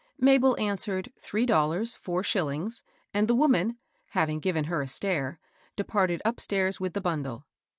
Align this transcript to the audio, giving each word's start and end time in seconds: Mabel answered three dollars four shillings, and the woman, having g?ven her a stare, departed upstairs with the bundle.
Mabel 0.17 0.57
answered 0.59 1.13
three 1.19 1.45
dollars 1.45 1.93
four 1.93 2.23
shillings, 2.23 2.81
and 3.13 3.27
the 3.27 3.35
woman, 3.35 3.77
having 4.07 4.41
g?ven 4.41 4.63
her 4.63 4.81
a 4.81 4.87
stare, 4.87 5.39
departed 5.75 6.23
upstairs 6.25 6.79
with 6.79 6.93
the 6.93 7.01
bundle. 7.01 7.45